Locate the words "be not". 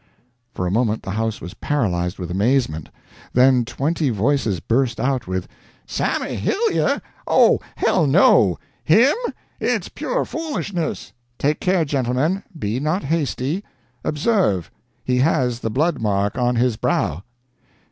12.57-13.03